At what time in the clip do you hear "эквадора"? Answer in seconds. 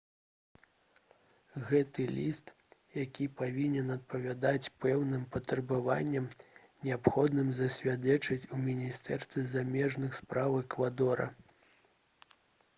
10.63-11.31